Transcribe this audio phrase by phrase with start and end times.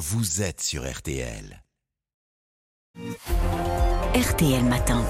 [0.00, 1.62] vous êtes sur RTL.
[4.14, 5.04] RTL Matin.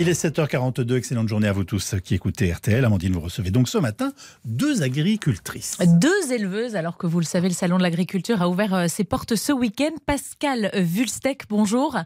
[0.00, 2.84] Il est 7h42, excellente journée à vous tous qui écoutez RTL.
[2.84, 4.12] Amandine, vous recevez donc ce matin
[4.44, 5.78] deux agricultrices.
[6.00, 9.04] Deux éleveuses, alors que vous le savez, le Salon de l'Agriculture a ouvert euh, ses
[9.04, 9.94] portes ce week-end.
[10.04, 11.96] Pascal Vulstec, bonjour.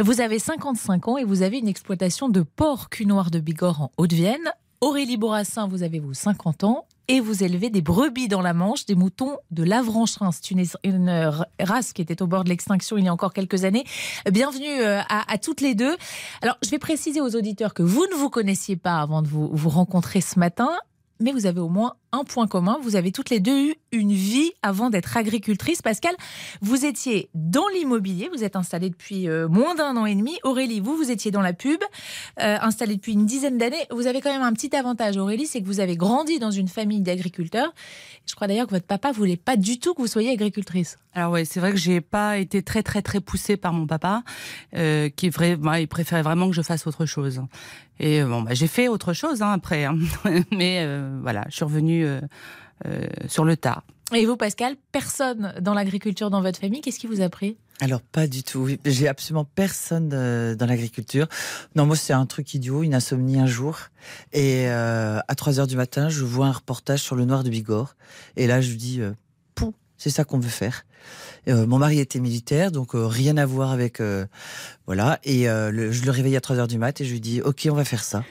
[0.00, 3.92] Vous avez 55 ans et vous avez une exploitation de porc cunoir de Bigorre en
[3.96, 4.50] Haute-Vienne.
[4.80, 8.86] Aurélie Bourassin, vous avez vous 50 ans et vous élevez des brebis dans la Manche,
[8.86, 10.30] des moutons de l'Avranchin.
[10.32, 13.64] C'est une, une, race qui était au bord de l'extinction il y a encore quelques
[13.64, 13.84] années.
[14.30, 15.96] Bienvenue euh, à, toutes les deux.
[16.42, 19.68] Alors, je vais préciser aux auditeurs que vous ne vous connaissiez pas avant de vous
[19.68, 20.70] rencontrer ce matin,
[21.20, 22.78] mais vous avez au moins un point commun.
[22.82, 25.82] Vous avez toutes les deux eu une vie avant d'être agricultrice.
[25.82, 26.14] Pascal,
[26.60, 30.38] vous étiez dans l'immobilier, vous êtes installée depuis euh, moins d'un an et demi.
[30.44, 31.80] Aurélie, vous, vous étiez dans la pub,
[32.40, 33.86] euh, installée depuis une dizaine d'années.
[33.90, 36.68] Vous avez quand même un petit avantage, Aurélie, c'est que vous avez grandi dans une
[36.68, 37.72] famille d'agriculteurs.
[38.26, 40.96] Je crois d'ailleurs que votre papa voulait pas du tout que vous soyez agricultrice.
[41.14, 44.22] Alors oui, c'est vrai que j'ai pas été très très très poussée par mon papa,
[44.74, 47.40] euh, qui vrai, il préférait vraiment que je fasse autre chose.
[48.00, 49.96] Et bon, bah, j'ai fait autre chose hein, après, hein.
[50.52, 52.20] mais euh, voilà, je suis revenue euh,
[52.86, 53.82] euh, sur le tard.
[54.14, 57.56] Et vous, Pascal, personne dans l'agriculture dans votre famille, qu'est-ce qui vous a pris?
[57.80, 58.68] Alors pas du tout.
[58.84, 61.26] J'ai absolument personne euh, dans l'agriculture.
[61.74, 63.78] Non, moi c'est un truc idiot, une insomnie un jour.
[64.32, 67.50] Et euh, à 3 heures du matin, je vois un reportage sur le noir de
[67.50, 67.96] Bigorre.
[68.36, 69.12] Et là, je dis, euh,
[69.54, 70.84] pou, c'est ça qu'on veut faire.
[71.48, 74.00] Euh, mon mari était militaire, donc euh, rien à voir avec
[74.86, 75.18] voilà.
[75.24, 77.66] Et le, je le réveille à 3 heures du mat et je lui dis, ok,
[77.70, 78.22] on va faire ça.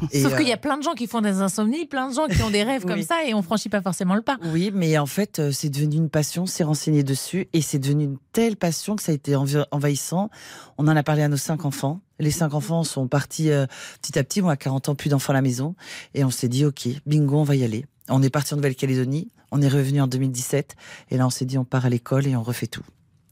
[0.22, 2.42] Sauf qu'il y a plein de gens qui font des insomnies, plein de gens qui
[2.42, 2.92] ont des rêves oui.
[2.92, 4.38] comme ça et on franchit pas forcément le pas.
[4.52, 8.18] Oui, mais en fait, c'est devenu une passion, c'est renseigné dessus et c'est devenu une
[8.32, 10.30] telle passion que ça a été envahissant.
[10.78, 12.00] On en a parlé à nos cinq enfants.
[12.18, 13.66] Les cinq enfants sont partis euh,
[14.02, 14.42] petit à petit.
[14.42, 15.74] Moi, à 40 ans, plus d'enfants à la maison.
[16.14, 17.86] Et on s'est dit, OK, bingo, on va y aller.
[18.08, 19.30] On est parti en Nouvelle-Calédonie.
[19.50, 20.76] On est revenu en 2017.
[21.10, 22.84] Et là, on s'est dit, on part à l'école et on refait tout.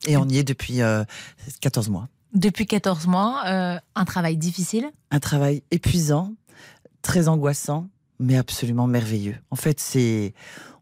[0.07, 1.05] Et on y est depuis euh,
[1.61, 2.09] 14 mois.
[2.35, 6.35] Depuis 14 mois, euh, un travail difficile Un travail épuisant,
[7.03, 7.89] très angoissant,
[8.19, 9.37] mais absolument merveilleux.
[9.51, 10.35] En fait, c'est,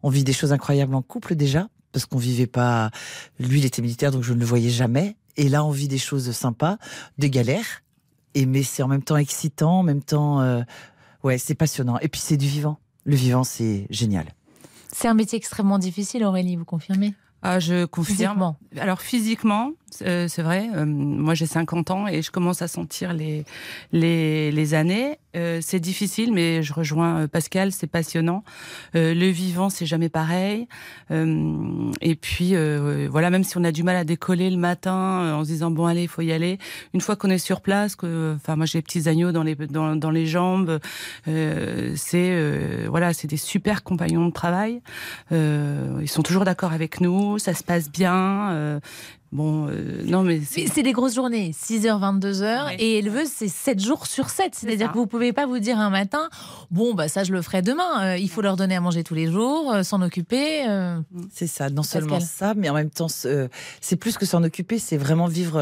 [0.03, 2.91] on vit des choses incroyables en couple déjà, parce qu'on vivait pas.
[3.39, 5.15] Lui, il était militaire, donc je ne le voyais jamais.
[5.35, 6.77] Et là, on vit des choses sympas,
[7.17, 7.83] des galères.
[8.33, 10.61] Et mais c'est en même temps excitant, en même temps, euh,
[11.23, 11.97] ouais, c'est passionnant.
[11.99, 12.79] Et puis c'est du vivant.
[13.03, 14.27] Le vivant, c'est génial.
[14.91, 17.13] C'est un métier extrêmement difficile, Aurélie, vous confirmez?
[17.41, 18.15] Ah, je confirme.
[18.15, 18.57] Physiquement.
[18.79, 19.71] Alors physiquement,
[20.01, 20.69] euh, c'est vrai.
[20.75, 23.45] Euh, moi, j'ai 50 ans et je commence à sentir les
[23.91, 25.17] les, les années.
[25.35, 27.71] Euh, c'est difficile, mais je rejoins Pascal.
[27.71, 28.43] C'est passionnant.
[28.93, 30.67] le vivant, c'est jamais pareil.
[31.09, 32.55] et puis
[33.09, 35.85] voilà, même si on a du mal à décoller le matin en se disant bon
[35.85, 36.57] allez, il faut y aller.
[36.93, 39.55] Une fois qu'on est sur place, que enfin moi j'ai des petits agneaux dans les
[39.55, 40.79] dans, dans les jambes.
[41.25, 44.81] c'est voilà, c'est des super compagnons de travail.
[45.31, 47.39] ils sont toujours d'accord avec nous.
[47.39, 48.79] Ça se passe bien.
[49.31, 50.41] Bon, euh, non, mais.
[50.45, 52.65] C'est des grosses journées, 6h, 22h.
[52.65, 52.75] Ouais.
[52.79, 54.55] Et éleveuse, c'est 7 jours sur 7.
[54.55, 56.29] C'est-à-dire que vous ne pouvez pas vous dire un matin,
[56.71, 58.13] bon, bah, ça, je le ferai demain.
[58.13, 60.65] Euh, il faut leur donner à manger tous les jours, euh, s'en occuper.
[61.33, 64.97] C'est ça, non seulement ça, mais en même temps, c'est plus que s'en occuper, c'est
[64.97, 65.61] vraiment vivre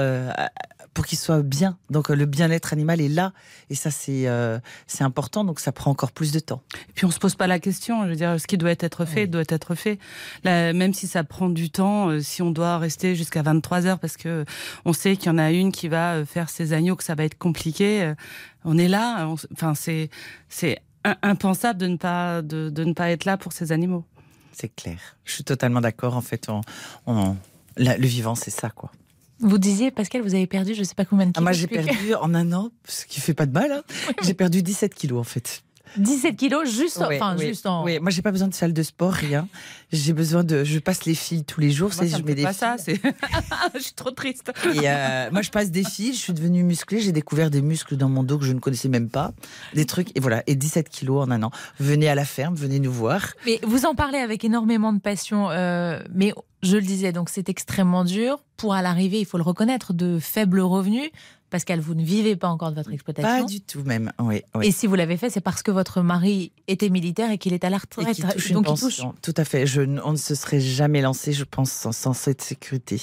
[0.95, 1.77] pour qu'il soit bien.
[1.91, 3.33] Donc le bien-être animal est là
[3.69, 4.57] et ça c'est euh,
[4.87, 6.63] c'est important donc ça prend encore plus de temps.
[6.89, 9.05] Et puis on se pose pas la question, je veux dire ce qui doit être
[9.05, 9.27] fait oui.
[9.27, 9.99] doit être fait.
[10.43, 13.99] Là, même si ça prend du temps, euh, si on doit rester jusqu'à 23 heures
[13.99, 14.45] parce que
[14.85, 17.13] on sait qu'il y en a une qui va euh, faire ses agneaux que ça
[17.13, 18.15] va être compliqué, euh,
[18.63, 20.09] on est là, on, enfin c'est
[20.47, 20.79] c'est
[21.21, 24.05] impensable de ne pas de, de ne pas être là pour ces animaux.
[24.53, 25.17] C'est clair.
[25.25, 26.61] Je suis totalement d'accord en fait on,
[27.05, 27.35] on
[27.75, 28.91] la, le vivant c'est ça quoi.
[29.39, 31.41] Vous disiez, Pascal, vous avez perdu je ne sais pas combien de kilos.
[31.41, 33.71] Ah, moi, j'ai perdu en un an, ce qui fait pas de mal.
[33.71, 33.83] Hein.
[34.23, 35.63] j'ai perdu 17 kilos, en fait.
[35.97, 37.83] 17 kilos juste, oui, enfin, oui, juste en.
[37.83, 39.47] Oui, moi j'ai pas besoin de salle de sport, rien.
[39.91, 41.91] J'ai besoin de, je passe les filles tous les jours.
[41.95, 42.99] Moi, ça je me mets des pas ça, c'est.
[43.75, 44.51] je suis trop triste.
[44.73, 47.95] Et euh, moi je passe des filles, je suis devenue musclée, j'ai découvert des muscles
[47.95, 49.31] dans mon dos que je ne connaissais même pas,
[49.73, 50.43] des trucs et voilà.
[50.47, 51.51] Et 17 kilos en un an.
[51.79, 53.33] Venez à la ferme, venez nous voir.
[53.45, 56.33] Mais vous en parlez avec énormément de passion, euh, mais
[56.65, 58.39] je le disais, donc c'est extrêmement dur.
[58.57, 61.11] Pour à l'arrivée, il faut le reconnaître, de faibles revenus.
[61.49, 63.43] Pascal, vous ne vivez pas encore de votre exploitation.
[63.43, 64.41] Pas du tout même, oui.
[64.55, 64.67] oui.
[64.67, 67.63] Et si vous l'avez fait, c'est parce que votre mari était militaire et qu'il est
[67.63, 68.17] à la retraite.
[68.17, 69.01] Et touche Donc il touche.
[69.21, 69.67] Tout à fait.
[69.67, 72.99] Je, on ne se serait jamais lancé, je pense, sans, sans cette sécurité.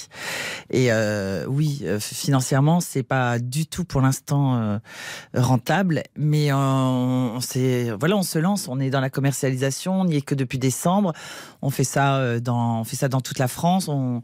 [0.71, 4.79] Et euh, oui, euh, financièrement, c'est pas du tout pour l'instant euh,
[5.35, 7.39] rentable, mais on, on
[7.99, 8.67] voilà, on se lance.
[8.69, 10.00] On est dans la commercialisation.
[10.00, 11.12] On n'y est que depuis décembre.
[11.62, 13.87] On fait ça dans, on fait ça dans toute la France.
[13.89, 14.21] On,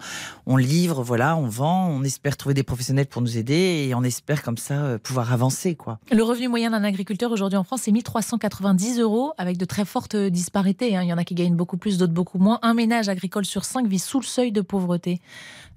[0.47, 1.89] on livre, voilà, on vend.
[1.89, 5.33] On espère trouver des professionnels pour nous aider et on espère comme ça euh, pouvoir
[5.33, 5.77] avancer.
[5.77, 6.01] quoi.
[6.11, 10.17] Le revenu moyen d'un agriculteur aujourd'hui en France, c'est 1390 euros, avec de très fortes
[10.17, 10.97] disparités.
[10.97, 11.03] hein.
[11.05, 12.59] Il y en a qui gagnent beaucoup plus, d'autres beaucoup moins.
[12.63, 15.21] Un ménage agricole sur cinq vit sous le seuil de pauvreté.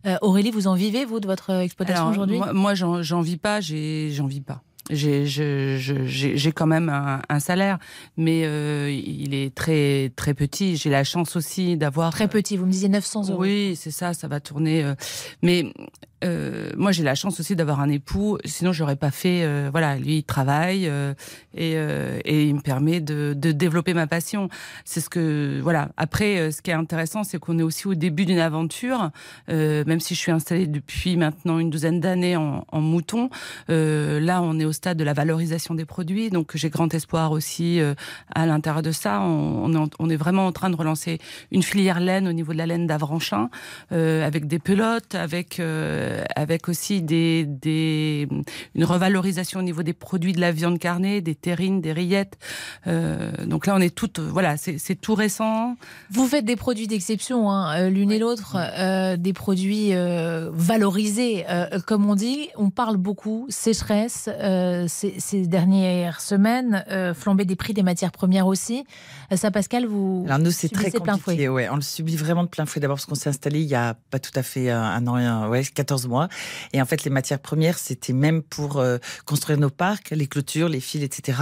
[0.08, 2.38] Euh, Aurélie, vous en vivez, vous, de votre exploitation aujourd'hui?
[2.38, 4.64] Moi, moi, j'en vis pas, j'ai- j'en vis pas.
[4.90, 7.78] J'ai quand même un, un salaire,
[8.18, 10.76] mais euh, il est très très petit.
[10.76, 13.42] J'ai la chance aussi d'avoir Très petit, vous me disiez 900 euros.
[13.42, 14.84] Oui, c'est ça, ça va tourner.
[14.84, 14.96] euh,
[15.42, 15.72] mais
[16.24, 18.38] euh, moi, j'ai la chance aussi d'avoir un époux.
[18.46, 19.44] Sinon, j'aurais pas fait.
[19.44, 21.14] euh, voilà, lui, il travaille euh,
[21.56, 24.50] et, euh, et il me permet de, de développer ma passion.
[24.86, 25.90] C'est ce que voilà.
[25.98, 29.12] Après, euh, ce qui est intéressant, c'est qu'on est aussi au début d'une aventure.
[29.50, 33.30] Euh, même si je suis installée depuis maintenant une douzaine d'années en, en mouton,
[33.68, 36.30] là, on est au stade de la valorisation des produits.
[36.30, 37.80] Donc, j'ai grand espoir aussi
[38.34, 39.22] à l'intérieur de ça.
[39.22, 41.20] On, est on est vraiment en train de relancer
[41.52, 43.50] une filière laine au niveau de la laine d'Avranchin,
[43.92, 45.62] avec des pelotes, avec
[46.12, 48.28] euh, avec aussi des, des
[48.76, 52.38] une revalorisation au niveau des produits de la viande carnée, des terrines, des rillettes.
[52.88, 55.76] Euh, donc là, on est toutes voilà, c'est tout récent.
[56.12, 61.46] Vous faites des produits d'exception, hein, euh, l'une et l'autre, euh, des produits euh, valorisés,
[61.50, 62.50] euh, comme on dit.
[62.58, 68.12] On parle beaucoup sécheresse euh, ces, ces dernières semaines, euh, flambée des prix des matières
[68.12, 68.84] premières aussi.
[69.32, 71.20] Euh, ça, Pascal, vous Alors nous, c'est très compliqué.
[71.20, 71.48] fouet.
[71.48, 72.80] Ouais, on le subit vraiment de plein fouet.
[72.82, 75.26] D'abord parce qu'on s'est installé il y a pas tout à fait un, an, et
[75.26, 76.28] un- ouais, 14 mois.
[76.74, 80.70] Et en fait, les matières premières, c'était même pour euh, construire nos parcs, les clôtures,
[80.70, 81.40] les fils, etc.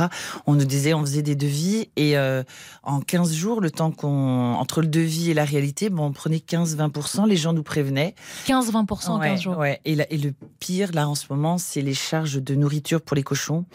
[0.48, 2.44] On nous disait, on faisait des devis et euh,
[2.84, 6.38] en 15 jours, le temps qu'on entre le devis et la réalité, bon, on prenait
[6.38, 7.28] 15-20%.
[7.28, 8.16] Les gens nous prévenaient.
[8.48, 9.58] 15-20% en Ouais, 15 jours.
[9.58, 9.80] ouais.
[9.86, 13.16] Et, la- et le pire, là, en ce moment, c'est les charges de nourriture pour
[13.16, 13.66] les cochons.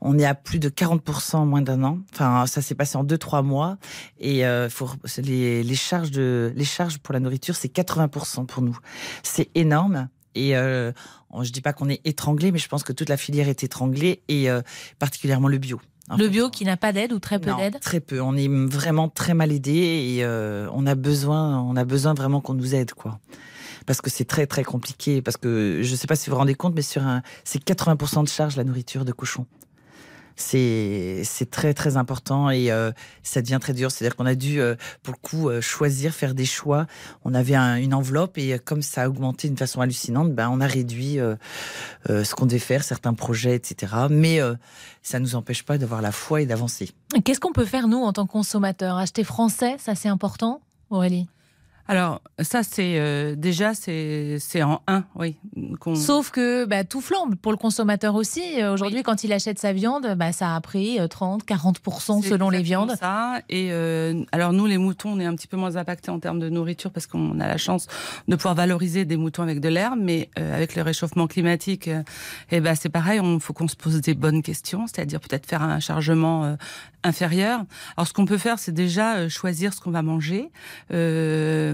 [0.00, 1.98] On est à plus de 40% en moins d'un an.
[2.12, 3.76] Enfin, ça s'est passé en 2-3 mois.
[4.18, 8.46] Et euh, faut, c'est les, les, charges de, les charges pour la nourriture, c'est 80%
[8.46, 8.78] pour nous.
[9.22, 10.08] C'est énorme.
[10.34, 10.92] Et euh,
[11.42, 14.22] je dis pas qu'on est étranglé, mais je pense que toute la filière est étranglée,
[14.28, 14.62] et euh,
[14.98, 15.80] particulièrement le bio.
[16.08, 17.80] En Le fait, bio qui n'a pas d'aide ou très peu d'aide?
[17.80, 18.20] Très peu.
[18.20, 22.40] On est vraiment très mal aidé et euh, on a besoin, on a besoin vraiment
[22.40, 23.18] qu'on nous aide, quoi.
[23.86, 25.22] Parce que c'est très très compliqué.
[25.22, 28.24] Parce que je sais pas si vous vous rendez compte, mais sur un, c'est 80%
[28.24, 29.46] de charge la nourriture de cochon.
[30.36, 32.90] C'est très très important et euh,
[33.22, 33.90] ça devient très dur.
[33.90, 36.86] C'est-à-dire qu'on a dû euh, pour le coup euh, choisir, faire des choix.
[37.24, 40.60] On avait un- une enveloppe et comme ça a augmenté d'une façon hallucinante, ben on
[40.60, 41.18] a réduit
[42.06, 43.92] ce qu'on devait faire, certains projets, etc.
[44.10, 44.40] Mais
[45.02, 46.90] ça nous empêche pas d'avoir la foi et d'avancer.
[47.24, 48.96] Qu'est-ce qu'on peut faire, nous, en tant que consommateurs?
[48.96, 50.60] Acheter français, ça c'est important,
[50.90, 51.26] Aurélie?
[51.86, 55.36] Alors ça, c'est euh, déjà c'est c'est en un, oui.
[55.94, 58.42] Sauf que bah, tout flambe pour le consommateur aussi.
[58.62, 62.28] Euh, Aujourd'hui, quand il achète sa viande, bah, ça a pris euh, 30, 40% C'est
[62.30, 62.96] selon les viandes.
[62.98, 63.40] Ça.
[63.48, 66.40] Et euh, alors nous, les moutons, on est un petit peu moins impactés en termes
[66.40, 67.86] de nourriture parce qu'on a la chance
[68.28, 72.02] de pouvoir valoriser des moutons avec de l'herbe, mais euh, avec le réchauffement climatique, euh,
[72.50, 73.20] eh ben c'est pareil.
[73.22, 76.56] Il faut qu'on se pose des bonnes questions, c'est-à-dire peut-être faire un chargement euh,
[77.04, 77.64] inférieur.
[77.96, 80.50] Alors ce qu'on peut faire, c'est déjà euh, choisir ce qu'on va manger,
[80.92, 81.73] euh,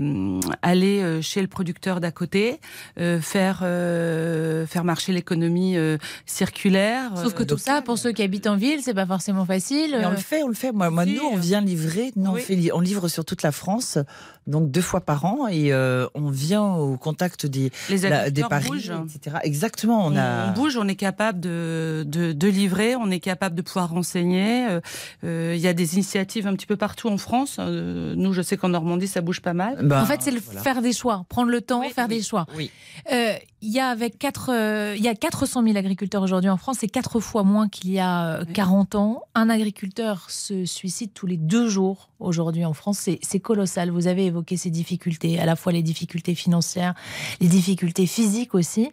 [0.62, 2.60] aller euh, chez le producteur d'à côté,
[2.98, 7.10] euh, faire euh, faire marcher l'économie euh, circulaire.
[7.16, 9.96] Sauf que euh, tout ça, pour ceux qui habitent en ville, c'est pas forcément facile.
[9.98, 10.72] Mais on Euh, le fait, on le fait.
[10.72, 12.12] Moi, moi nous, on euh, vient livrer.
[12.16, 12.40] Nous, oui.
[12.42, 13.98] on, fait, on livre sur toute la France,
[14.46, 18.42] donc deux fois par an, et euh, on vient au contact des, les la- des
[18.42, 18.92] paris, bougent.
[19.14, 19.36] etc.
[19.42, 20.06] Exactement.
[20.06, 20.48] On, On, a.
[20.50, 24.66] on bouge, on est capable de, de, de livrer, on est capable de pouvoir renseigner.
[24.68, 24.80] Euh,
[25.24, 27.56] euh, Il y a des initiatives un petit peu partout en France.
[27.58, 29.76] Euh, nous, je sais qu'en Normandie, ça bouge pas mal.
[29.90, 30.62] Ben, en fait, c'est le voilà.
[30.62, 32.16] faire des choix, prendre le temps, Oui, faire oui.
[32.16, 32.46] des choix.
[32.56, 32.70] Oui.
[33.12, 36.56] Euh, Il y a avec quatre, euh, il y a 400 000 agriculteurs aujourd'hui en
[36.56, 39.22] France, c'est quatre fois moins qu'il y a euh, 40 ans.
[39.34, 43.90] Un agriculteur se suicide tous les deux jours aujourd'hui en France, c'est colossal.
[43.90, 46.94] Vous avez évoqué ces difficultés, à la fois les difficultés financières,
[47.40, 48.90] les difficultés physiques aussi.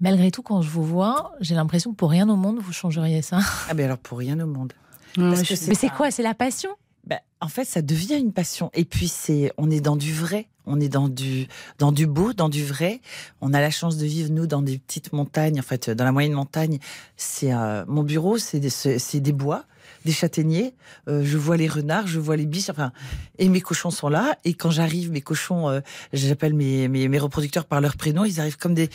[0.00, 3.22] Malgré tout, quand je vous vois, j'ai l'impression que pour rien au monde, vous changeriez
[3.22, 3.38] ça.
[3.70, 4.72] Ah ben alors pour rien au monde.
[5.16, 6.10] Mais c'est pas- quoi?
[6.10, 6.70] C'est la passion?
[7.06, 8.70] Ben, en fait, ça devient une passion.
[8.74, 10.48] Et puis c'est, on est dans du vrai.
[10.66, 11.46] On est dans du,
[11.78, 13.00] dans du beau, dans du vrai.
[13.42, 15.60] On a la chance de vivre nous dans des petites montagnes.
[15.60, 16.78] En fait, dans la moyenne montagne,
[17.16, 19.66] c'est euh, mon bureau, c'est des, c'est des bois,
[20.04, 20.74] des châtaigniers.
[21.08, 22.70] Euh, je vois les renards, je vois les biches.
[22.70, 22.92] Enfin,
[23.38, 24.36] et mes cochons sont là.
[24.44, 25.80] Et quand j'arrive, mes cochons, euh,
[26.12, 28.24] j'appelle mes, mes, mes reproducteurs par leur prénom.
[28.24, 28.88] Ils arrivent comme des,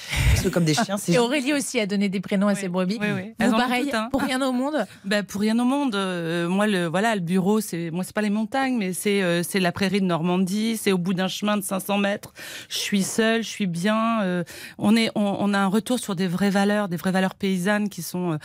[0.51, 0.97] comme des chiens.
[0.97, 2.97] C'est Et Aurélie aussi a donné des prénoms à ses brebis.
[3.01, 3.33] oui, oui.
[3.39, 4.09] Vous, pareil, hein.
[4.11, 4.85] pour rien au monde.
[5.05, 5.95] Ben, pour rien au monde.
[5.95, 9.41] euh, moi, le voilà, le bureau, c'est moi, c'est pas les montagnes, mais c'est euh,
[9.43, 10.77] c'est la prairie de Normandie.
[10.77, 12.33] C'est au bout d'un chemin de 500 mètres.
[12.69, 14.21] Je suis seule, je suis bien.
[14.21, 14.43] euh,
[14.77, 17.89] on est, on, on a un retour sur des vraies valeurs, des vraies valeurs paysannes
[17.89, 18.37] qui sont euh,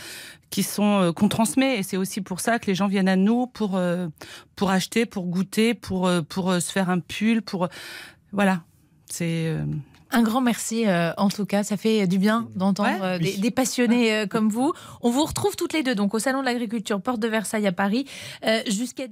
[0.55, 1.79] qui sont euh, qu'on transmet.
[1.79, 4.07] Et c'est aussi pour ça que les gens viennent à nous pour euh,
[4.55, 7.67] pour acheter, pour goûter, pour euh, pour euh, se faire un pull, pour
[8.31, 8.61] voilà.
[9.09, 9.65] C'est euh,
[10.11, 13.35] Un grand merci euh, en tout cas, ça fait du bien d'entendre Ouais, euh, des,
[13.35, 14.71] des passionnés euh, comme vous.
[15.01, 17.73] On vous retrouve toutes les deux donc au salon de l'agriculture Porte de Versailles à
[17.73, 18.05] Paris
[18.45, 19.07] euh, jusqu'à